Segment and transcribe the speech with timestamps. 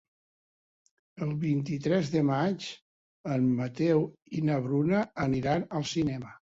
[1.25, 2.67] El vint-i-tres de maig
[3.37, 4.05] en Mateu
[4.41, 6.39] i na Bruna aniran al cinema.